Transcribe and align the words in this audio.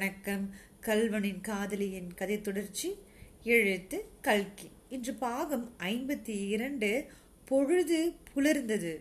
வணக்கம். 0.00 0.54
கல்வனின் 0.80 1.40
காதலியின் 1.40 2.14
கதை 2.14 2.40
தொடர்ச்சி. 2.40 2.96
எழுத்து 3.44 4.04
கல்கி. 4.20 4.70
இன்று 4.88 5.14
பாகம் 5.14 5.72
ஐம்பத்தி 5.78 6.48
இரண்டு. 6.48 7.06
பொழுது 7.44 8.12
புலர்ந்தது. 8.34 8.96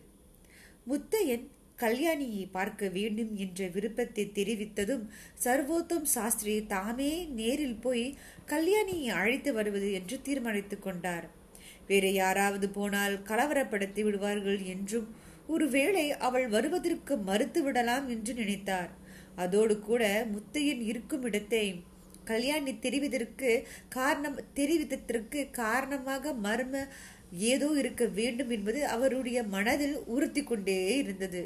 முத்தையன் 0.90 1.48
கல்யாணியை 1.78 2.50
பார்க்க 2.52 2.90
வேண்டும் 2.90 3.36
என்ற 3.36 3.68
விருப்பத்தை 3.68 4.32
தெரிவித்ததும் 4.34 5.08
சர்வோத்தம் 5.44 6.02
சாஸ்திரி 6.02 6.66
தாமே 6.66 7.26
நேரில் 7.26 7.76
போய் 7.76 8.18
கல்யாணியை 8.46 9.06
அழைத்து 9.06 9.54
வருவது 9.54 9.92
என்று 9.92 10.22
தீர்மானித்துக் 10.22 10.84
கொண்டார். 10.84 11.30
வேறு 11.88 12.14
யாராவது 12.14 12.70
போனால் 12.70 13.22
கலவரப்படுத்தி 13.22 14.02
விடுவார்கள் 14.02 14.62
என்றும் 14.62 15.16
ஒருவேளை 15.48 16.12
அவள் 16.12 16.48
வருவதற்கு 16.48 17.18
மறுத்து 17.18 17.64
விடலாம் 17.64 18.10
என்று 18.10 18.34
நினைத்தார். 18.34 18.99
அதோடு 19.44 19.76
கூட 19.80 20.04
முத்தையன் 20.34 20.84
இருக்கும் 20.92 21.26
இடத்தை 21.30 21.64
கல்யாணி 22.32 22.74
தெரிவதற்கு 22.86 23.52
காரணம் 23.96 24.38
தெரிவித்ததற்கு 24.58 25.40
காரணமாக 25.62 26.34
மர்ம 26.46 26.84
ஏதோ 27.52 27.68
இருக்க 27.82 28.04
வேண்டும் 28.20 28.52
என்பது 28.56 28.80
அவருடைய 28.96 29.40
மனதில் 29.56 29.98
உறுத்தி 30.14 30.42
கொண்டே 30.44 30.78
இருந்தது. 31.02 31.42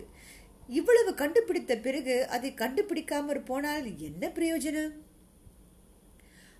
இவ்வளவு 0.70 1.12
கண்டுபிடித்த 1.22 1.74
பிறகு 1.86 2.16
அதை 2.36 2.50
கண்டுபிடிக்காமற் 2.62 3.48
போனால் 3.50 3.88
என்ன 4.08 4.30
பிரயோஜனம்? 4.38 4.94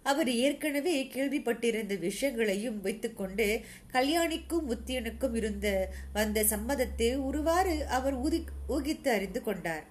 அவர் 0.06 0.30
ஏற்கனவே 0.46 0.96
கேள்விப்பட்டிருந்த 1.14 1.94
விஷயங்களையும் 2.00 2.80
வைத்துக்கொண்டு 2.86 3.48
கல்யாணிக்கும் 3.94 4.68
முத்தியனுக்கும் 4.72 5.36
இருந்த 5.40 5.68
வந்த 6.18 6.44
சம்மதத்தை 6.52 7.10
ஒருவாறு 7.28 7.76
அவர் 7.98 8.18
ஊதி 8.26 8.40
ஊகித்து 8.76 9.10
அறிந்து 9.18 9.42
கொண்டார். 9.44 9.86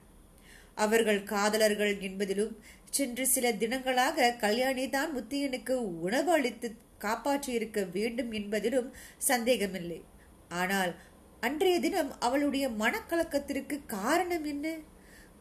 அவர்கள் 0.75 1.23
காதலர்கள் 1.23 1.95
என்பதிலும் 2.01 2.55
சென்று 2.91 3.27
சில 3.27 3.53
தினங்களாக 3.53 4.37
கல்யாணி 4.37 4.89
தான் 4.89 5.13
முத்தியனுக்கு 5.13 5.75
உணவு 6.07 6.33
அளித்து 6.33 6.69
காப்பாற்றியிருக்க 6.99 7.91
வேண்டும் 7.91 8.33
என்பதிலும் 8.33 8.89
சந்தேகமில்லை. 9.17 10.01
ஆனால் 10.49 10.93
அன்றைய 11.41 11.81
தினம் 11.81 12.11
அவளுடைய 12.19 12.69
மனக்கலக்கத்திற்கு 12.69 13.87
காரணம் 13.87 14.45
என்ன? 14.45 14.67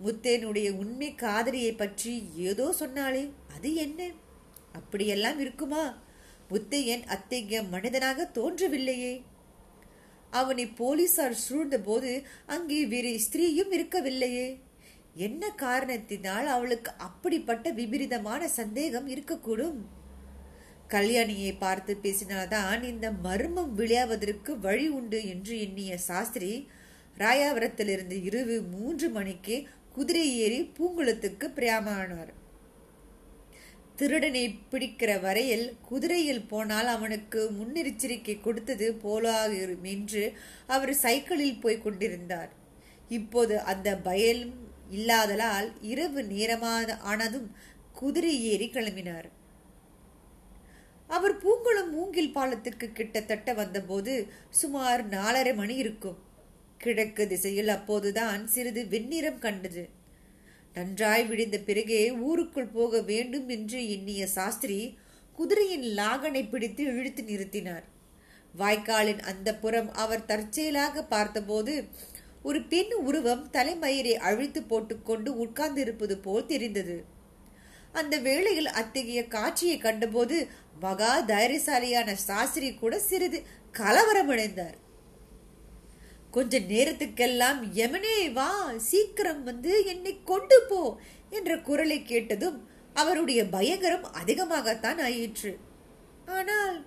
முத்தேனுடைய 0.06 0.70
உண்மை 0.76 1.16
காதலியை 1.16 1.74
பற்றி 1.74 2.14
ஏதோ 2.36 2.72
சொன்னாலே 2.72 3.24
அது 3.56 3.76
என்ன? 3.76 4.10
அப்படியெல்லாம் 4.74 5.40
இருக்குமா? 5.40 5.84
முத்தையன் 6.50 7.04
அத்தகைய 7.06 7.60
மனிதனாக 7.64 8.30
தோன்றவில்லையே. 8.38 9.14
அவனை 10.30 10.68
போலீசார் 10.68 11.42
சூழ்ந்த 11.46 11.78
போது 11.80 12.12
அங்கே 12.46 12.86
வேறு 12.86 13.12
ஸ்திரீயும் 13.26 13.72
இருக்கவில்லையே. 13.78 14.48
என்ன 15.14 15.50
காரணத்தினால் 15.50 16.48
அவளுக்கு 16.48 16.92
அப்படிப்பட்ட 16.98 17.72
விபரீதமான 17.72 18.48
சந்தேகம் 18.48 19.08
இருக்கக்கூடும்? 19.08 19.78
கல்யாணியை 20.88 21.58
பார்த்து 21.60 21.98
பேசினால்தான் 22.02 22.84
இந்த 22.84 23.12
மர்மம் 23.12 23.76
விளையாவதற்கு 23.76 24.60
வழி 24.60 24.88
உண்டு 24.88 25.28
என்று 25.28 25.60
எண்ணிய 25.60 25.98
சாஸ்திரி 25.98 26.68
ராயாவரத்திலிருந்து 27.18 28.24
இரவு 28.24 28.62
மூன்று 28.62 29.10
மணிக்கு 29.10 29.68
குதிரை 29.92 30.38
ஏறி 30.38 30.72
பூங்குளத்துக்கு 30.78 31.48
பிரயாமானார் 31.56 32.34
திருடனை 33.96 34.60
பிடிக்கிற 34.72 35.22
வரையில் 35.22 35.78
குதிரையில் 35.82 36.48
போனால் 36.48 36.88
அவனுக்கு 36.88 37.50
முன்னெச்சரிக்கை 37.52 38.42
கொடுத்தது 38.42 38.98
போலாகும் 39.04 39.82
என்று 39.82 40.34
அவர் 40.68 40.94
சைக்கிளில் 40.94 41.60
போய் 41.60 41.82
கொண்டிருந்தார். 41.82 42.50
இப்போது 43.10 43.60
அந்த 43.60 43.98
பயம் 43.98 44.70
இல்லாதலால் 44.92 45.70
இரவு 45.92 46.22
நேரமான 46.24 46.98
ஆனதும் 47.12 47.48
குதிரை 47.92 48.34
ஏறி 48.52 48.68
கிளம்பினார். 48.68 49.30
அவர் 51.08 51.36
பூங்குளம் 51.44 51.90
மூங்கில் 51.90 52.34
பாலத்துக்கு 52.34 52.88
கிட்டத்தட்ட 52.92 53.54
வந்தபோது 53.54 54.14
சுமார் 54.50 55.02
நாலரை 55.10 55.54
மணி 55.56 55.76
இருக்கும். 55.76 56.20
கிழக்கு 56.78 57.24
திசையில் 57.28 57.68
அப்போதுதான் 57.68 58.42
சிறிது 58.48 58.84
வெண்ணிறம் 58.94 59.40
கண்டது. 59.40 59.84
நன்றாய் 60.74 61.26
விடிந்த 61.30 61.58
பிறகே 61.66 62.02
ஊருக்குள் 62.28 62.74
போக 62.78 63.02
வேண்டும் 63.02 63.48
என்று 63.50 63.80
எண்ணிய 63.90 64.28
சாஸ்திரி 64.28 64.80
குதிரையின் 65.38 65.86
லாகனை 66.00 66.44
பிடித்து 66.50 66.84
இழுத்து 66.84 67.24
நிறுத்தினார். 67.24 67.86
வாய்க்காலின் 68.58 69.22
அந்த 69.32 69.50
புறம் 69.56 69.90
அவர் 69.94 70.26
தற்செயலாக 70.26 71.04
பார்த்தபோது 71.04 71.74
ஒரு 72.44 72.60
பெண் 72.72 72.94
உருவம் 73.08 73.44
தலைமயிரை 73.54 74.14
அழித்து 74.28 74.62
போட்டுக்கொண்டு 74.64 75.32
உட்கார்ந்திருப்பது 75.46 76.16
போல் 76.22 76.46
தெரிந்தது. 76.46 76.96
அந்த 78.00 78.16
வேளையில் 78.28 78.70
அத்தகைய 78.80 79.22
காட்சியை 79.28 79.78
கண்டபோது 79.78 80.38
மகா 80.80 81.12
தைரியசாலியான 81.32 82.14
சாஸ்திரி 82.28 82.70
கூட 82.74 82.94
சிறிது 83.00 83.40
கலவரமடைந்தார் 83.80 84.78
கொஞ்ச 86.36 86.60
நேரத்துக்கெல்லாம் 86.72 87.60
எமனே 87.86 88.18
வா 88.34 88.50
சீக்கிரம் 88.90 89.42
வந்து 89.44 89.72
என்னை 89.86 90.14
கொண்டு 90.24 90.58
போ 90.70 90.82
என்ற 91.30 91.52
குரலை 91.68 91.98
கேட்டதும் 92.04 92.58
அவருடைய 92.94 93.42
பயங்கரம் 93.56 94.08
அதிகமாகத்தான் 94.22 95.00
ஆயிற்று. 95.08 95.52
ஆனால் 96.38 96.78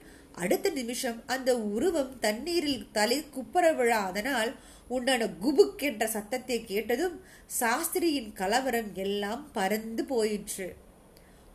அடுத்த 0.43 0.71
நிமிஷம் 0.71 1.19
அந்த 1.27 1.51
உருவம் 1.59 2.13
தண்ணீரில் 2.19 2.87
தலை 2.93 3.19
குப்பர 3.37 3.65
விழாதனால் 3.75 4.53
உண்டான 4.89 5.27
குபுக் 5.27 5.83
என்ற 5.89 6.07
சத்தத்தை 6.07 6.65
கேட்டதும் 6.65 7.21
சாஸ்திரியின் 7.61 8.33
கலவரம் 8.33 8.91
எல்லாம் 8.95 9.45
பறந்து 9.53 10.05
போயிற்று. 10.05 10.77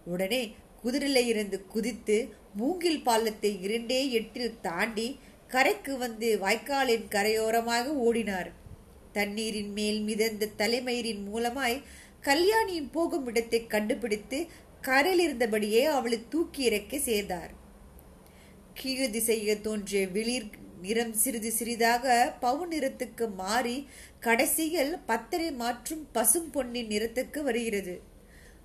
உடனே 0.06 0.56
குதிரையிலிருந்து 0.84 1.58
குதித்து 1.68 2.18
மூங்கில் 2.54 3.02
பாலத்தை 3.02 3.52
இரண்டே 3.62 4.12
எட்டில் 4.12 4.62
தாண்டி 4.62 5.08
கரைக்கு 5.48 5.98
வந்து 5.98 6.40
வாய்க்காலின் 6.40 7.06
கரையோரமாக 7.16 7.86
ஓடினார். 8.08 8.50
தண்ணீரின் 9.12 9.72
மேல் 9.74 10.02
மிதந்த 10.02 10.52
தலைமயிரின் 10.58 11.24
மூலமாய் 11.30 11.78
கல்யாணியின் 12.22 12.92
போகும் 12.92 13.28
இடத்தை 13.28 13.68
கண்டுபிடித்து 13.68 14.40
கரையில் 14.82 15.24
இருந்தபடியே 15.28 15.84
அவளை 15.84 16.20
தூக்கி 16.30 16.64
இறக்க 16.64 16.98
சேர்ந்தார். 17.00 17.59
கீழ் 18.82 19.10
திசையில் 19.10 19.62
தோன்றிய 19.62 20.08
வெளிர் 20.08 20.50
நிறம் 20.82 21.14
சிறிது 21.14 21.52
சிறிதாக 21.52 22.36
பவு 22.42 22.64
நிறத்துக்கு 22.72 23.26
மாறி 23.34 23.88
கடைசியில் 24.20 24.98
பத்தரை 25.06 25.52
மாற்றும் 25.52 26.04
பசும் 26.12 26.52
பொன்னின் 26.52 26.88
நிறத்துக்கு 26.88 27.40
வருகிறது. 27.40 27.96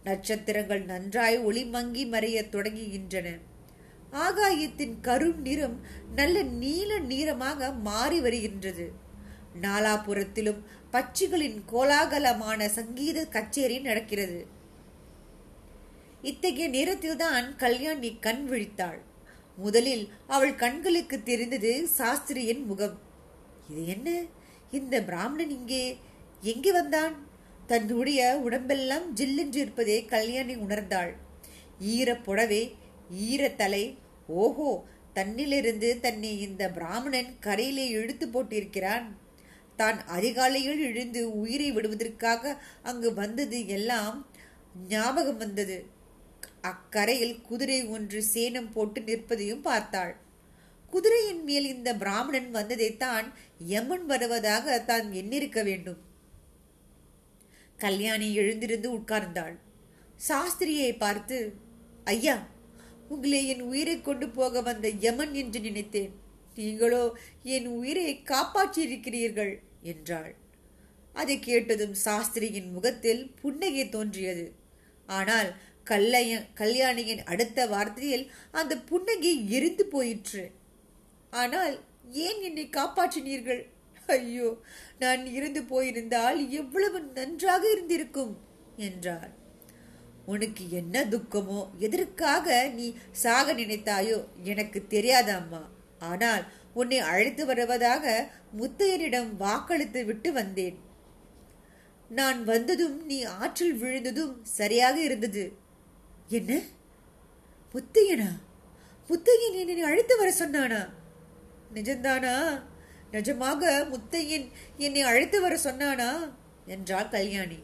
நட்சத்திரங்கள் 0.04 0.82
நன்றாய் 0.84 1.38
ஒளி 1.38 1.64
மங்கி 1.64 2.04
மறைய 2.10 2.42
தொடங்குகின்றன. 2.50 3.28
ஆகாயத்தின் 4.12 4.94
கரும் 5.02 5.40
நிறம் 5.46 5.76
நல்ல 6.14 6.42
நீல 6.42 6.98
நீரமாக 6.98 7.70
மாறி 7.80 8.20
வருகின்றது. 8.20 8.86
நாலாபுரத்திலும் 9.62 10.60
பட்சிகளின் 10.92 11.58
கோலாகலமான 11.72 12.68
சங்கீத 12.68 13.26
கச்சேரி 13.26 13.78
நடக்கிறது. 13.78 14.46
இத்தகைய 16.22 16.68
நேரத்தில்தான் 16.68 17.56
கல்யாணி 17.56 18.12
கண் 18.20 18.46
விழித்தாள். 18.50 19.00
முதலில் 19.56 20.12
அவள் 20.26 20.54
கண்களுக்கு 20.54 21.22
தெரிந்தது 21.22 21.88
சாஸ்திரியின் 21.98 22.64
முகம். 22.66 22.96
இது 23.68 23.86
என்ன? 23.86 24.08
இந்த 24.70 25.02
பிராமணன் 25.02 25.50
இங்கே 25.50 25.98
எங்கே 26.42 26.72
வந்தான்? 26.72 27.14
தன்னுடைய 27.66 28.38
உடம்பெல்லாம் 28.38 29.12
ஜில்லென்று 29.12 29.60
இருப்பதை 29.60 30.04
கல்யாணி 30.04 30.54
உணர்ந்தாள். 30.56 31.12
ஈர 31.80 32.16
புடவை 32.16 32.62
ஈரத்தலை 33.28 33.96
ஓஹோ 34.26 34.84
தன்னிலிருந்து 35.14 36.00
தன்னை 36.00 36.40
இந்த 36.40 36.70
பிராமணன் 36.70 37.30
கரையிலே 37.40 37.86
இழுத்து 37.88 38.26
போட்டிருக்கிறான். 38.28 39.06
தான் 39.76 40.06
அதிகாலையில் 40.06 40.80
எழுந்து 40.80 41.20
உயிரை 41.40 41.72
விடுவதற்காக 41.72 42.58
அங்கு 42.82 43.14
வந்தது 43.14 43.66
எல்லாம் 43.66 44.26
ஞாபகம் 44.88 45.36
வந்தது. 45.36 45.76
அக்கரையில் 46.70 47.34
குதிரை 47.48 47.80
ஒன்று 47.94 48.20
சேனம் 48.34 48.70
போட்டு 48.74 49.00
நிற்பதையும் 49.00 49.64
பார்த்தாள். 49.68 50.14
குதிரையின் 50.92 51.42
மேல் 51.48 51.66
இந்த 51.74 51.90
பிராமணன் 52.02 52.50
வந்ததைத்தான் 52.56 53.26
யமன் 53.72 54.04
வருவதாக 54.10 54.76
தான் 54.90 55.06
எண்ணிருக்க 55.20 55.60
வேண்டும். 55.62 56.00
கல்யாணி 57.78 58.28
எழுந்திருந்து 58.40 58.88
உட்கார்ந்தாள். 58.98 59.56
சாஸ்திரியை 60.28 60.90
பார்த்து 61.04 61.38
ஐயா 62.14 62.36
உங்களை 63.14 63.40
என் 63.52 63.64
உயிரை 63.70 63.96
கொண்டு 64.00 64.26
போக 64.38 64.60
வந்த 64.68 64.86
யமன் 65.04 65.34
என்று 65.42 65.60
நினைத்தேன். 65.60 66.12
நீங்களோ 66.56 67.02
என் 67.56 67.68
உயிரை 67.78 68.08
காப்பாற்றியிருக்கிறீர்கள் 68.30 69.52
என்றாள். 69.92 70.32
அதை 71.14 71.36
கேட்டதும் 71.48 71.96
சாஸ்திரியின் 72.04 72.70
முகத்தில் 72.76 73.22
புன்னகை 73.40 73.84
தோன்றியது. 73.88 74.46
ஆனால் 75.08 75.50
கல்லைய 75.90 76.32
கல்யாணியின் 76.60 77.22
அடுத்த 77.32 77.66
வார்த்தையில் 77.66 78.24
அந்த 78.60 78.74
புன்னகை 78.90 79.32
எரிந்து 79.56 79.84
போயிற்று. 79.94 80.44
ஆனால் 81.42 81.74
ஏன் 82.26 82.40
என்னை 82.48 82.64
காப்பாற்றினீர்கள்? 82.76 83.62
ஐயோ 84.16 84.48
நான் 85.02 85.22
இருந்து 85.36 85.60
போயிருந்தால் 85.62 86.38
எவ்வளவு 86.60 86.98
நன்றாக 87.18 87.62
இருந்திருக்கும் 87.72 88.34
என்றார் 88.88 89.32
உனக்கு 90.32 90.64
என்ன 90.80 90.96
துக்கமோ 91.04 91.62
எதற்காக 91.86 92.46
நீ 92.76 92.86
சாக 93.22 93.46
நினைத்தாயோ 93.52 94.18
எனக்கு 94.52 94.78
தெரியாதாம்மா. 94.94 95.62
ஆனால் 96.10 96.44
உன்னை 96.72 96.98
அழைத்து 97.10 97.42
வருவதாக 97.46 98.04
முத்தையரிடம் 98.60 99.30
வாக்களித்து 99.42 100.00
விட்டு 100.04 100.30
வந்தேன். 100.32 100.78
நான் 102.10 102.40
வந்ததும் 102.44 102.96
நீ 103.10 103.18
ஆற்றில் 103.40 103.76
விழுந்ததும் 103.82 104.34
சரியாக 104.58 104.96
இருந்தது. 105.00 105.44
என்ன? 106.28 106.60
முத்தையனா 107.74 108.42
முத்தையன் 109.08 109.52
என்னை 109.52 109.80
அழைத்து 109.80 110.16
வர 110.16 110.34
சொன்னானா? 110.38 110.88
நிஜம்தானா? 111.74 112.62
நிஜமாக 113.12 113.88
முத்தையன் 113.90 114.48
என்னை 114.76 115.00
அழைத்து 115.00 115.40
வர 115.40 115.58
சொன்னானா? 115.64 116.34
என்றாள் 116.66 117.08
கல்யாணி. 117.08 117.58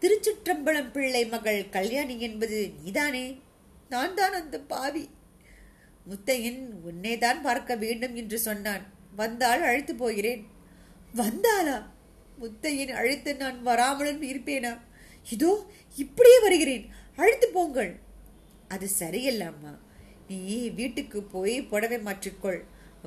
திருச்சிற்றம்பலம் 0.00 0.90
பிள்ளை 0.90 1.26
மகள் 1.26 1.68
கல்யாணி 1.68 2.20
என்பது 2.20 2.72
நீதானே? 2.82 3.40
நான் 3.88 4.14
தான் 4.14 4.32
அந்த 4.32 4.60
பாவி. 4.60 5.10
முத்தையன் 6.10 6.70
உன்னை 6.82 7.18
தான் 7.18 7.42
பார்க்க 7.42 7.76
வேண்டும் 7.76 8.14
என்று 8.14 8.38
சொன்னான். 8.38 8.92
வந்தால் 9.16 9.62
அழைத்து 9.62 9.94
போகிறேன். 9.94 10.46
வந்தாளா? 11.16 11.82
முத்தையன் 12.40 12.92
அழைத்து 12.92 13.36
நான் 13.36 13.62
வராமலும் 13.62 14.22
இருப்பேனா? 14.22 14.80
இதோ 15.30 15.66
இப்படியே 15.96 16.40
வருகிறேன். 16.40 16.94
அழுத்து 17.16 17.48
போங்கள். 17.48 17.98
அது 18.68 18.88
சரியல்ல 18.88 19.46
அம்மா. 19.46 19.78
நீ 20.28 20.68
வீட்டுக்கு 20.68 21.22
போய் 21.22 21.62
புடவை 21.62 21.98
மாற்றிக்கொள். 21.98 22.60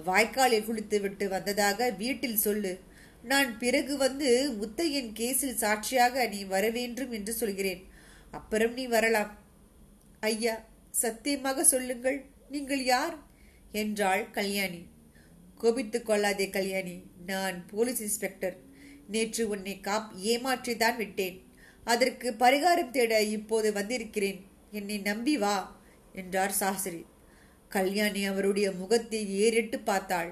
வாய்க்காலில் 0.06 0.66
குளித்து 0.66 1.02
விட்டு 1.02 1.30
வந்ததாக 1.30 1.90
வீட்டில் 1.90 2.38
சொல்லு. 2.38 2.80
நான் 3.24 3.58
பிறகு 3.58 3.98
வந்து 3.98 4.52
முத்தையன் 4.52 5.14
கேஸில் 5.20 5.54
சாட்சியாக 5.54 6.28
நீ 6.28 6.44
வர 6.44 6.70
வேண்டும் 6.70 7.12
என்று 7.12 7.34
சொல்கிறேன். 7.34 7.88
அப்புறம் 8.32 8.74
நீ 8.74 8.88
வரலாம். 8.88 9.38
ஐயா 10.20 10.66
சத்தியமாக 10.92 11.64
சொல்லுங்கள். 11.64 12.26
நீங்கள் 12.50 12.84
யார்? 12.84 13.18
என்றாள் 13.72 14.32
கல்யாணி. 14.32 14.88
கோபித்துக் 15.58 16.06
கொள்ளாதே 16.06 16.50
கல்யாணி. 16.50 17.02
நான் 17.26 17.66
போலீஸ் 17.68 18.02
இன்ஸ்பெக்டர். 18.02 18.58
நேற்று 19.08 19.48
உன்னை 19.48 19.80
காப் 19.80 20.16
ஏமாற்றிதான் 20.24 20.96
விட்டேன். 20.96 21.44
அதற்கு 21.88 22.28
பரிகாரம் 22.44 22.92
தேட 22.92 23.14
இப்போது 23.38 23.68
வந்திருக்கிறேன். 23.74 24.40
என்னை 24.72 24.98
நம்பி 25.10 25.36
வா 25.38 25.56
என்றார் 26.14 26.56
சாஸ்திரி. 26.62 27.02
கல்யாணி 27.72 28.22
அவருடைய 28.26 28.68
முகத்தை 28.72 29.22
ஏறிட்டு 29.44 29.78
பார்த்தாள். 29.90 30.32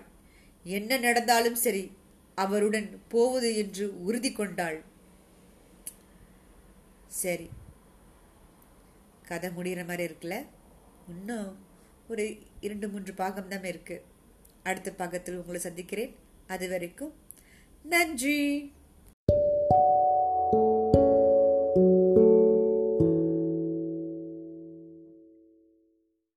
என்ன 0.66 0.98
நடந்தாலும் 0.98 1.60
சரி 1.66 1.84
அவருடன் 2.38 2.90
போவது 3.08 3.50
என்று 3.56 3.86
உறுதி 4.06 4.32
கொண்டாள். 4.32 4.80
சரி 7.22 7.48
கதை 9.28 9.50
முடிகிற 9.50 9.82
மாதிரி 9.86 10.04
இருக்குல்ல? 10.08 10.38
இன்னும் 11.08 11.50
ஒரு 12.10 12.24
இரண்டு 12.66 12.88
மூன்று 12.90 13.14
பாகம் 13.14 13.52
தான் 13.52 13.68
இருக்கு. 13.72 13.96
அடுத்த 14.64 14.90
பாகத்தில் 14.92 15.40
உங்களை 15.42 15.60
சந்திக்கிறேன். 15.60 16.12
அது 16.48 16.66
வரைக்கும் 16.70 17.14
நன்றி! 17.86 18.40